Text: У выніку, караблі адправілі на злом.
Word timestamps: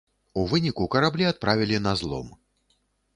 У 0.43 0.45
выніку, 0.53 0.87
караблі 0.95 1.27
адправілі 1.31 1.77
на 1.89 1.93
злом. 2.01 2.33